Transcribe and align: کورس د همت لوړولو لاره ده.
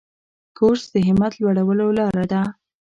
کورس 0.57 0.83
د 0.93 0.95
همت 1.07 1.33
لوړولو 1.41 1.87
لاره 1.97 2.25
ده. 2.31 2.41